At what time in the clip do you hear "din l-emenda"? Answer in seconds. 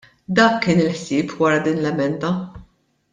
1.69-2.33